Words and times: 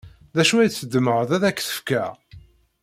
D 0.35 0.37
acu 0.41 0.55
ay 0.57 0.69
tḍemɛed 0.69 1.29
ad 1.35 1.43
ak-t-fkeɣ? 1.49 2.11